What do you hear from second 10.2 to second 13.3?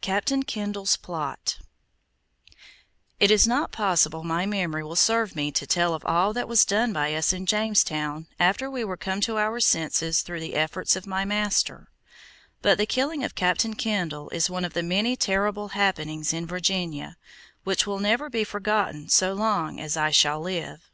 through the efforts of my master; but the killing